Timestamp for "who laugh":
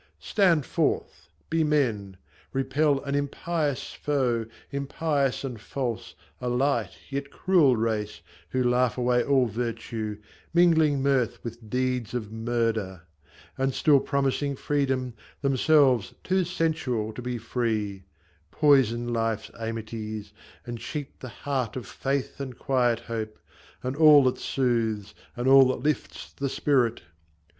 8.49-8.97